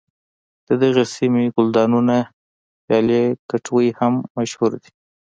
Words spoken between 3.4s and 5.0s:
کټوۍ هم مشهور دي.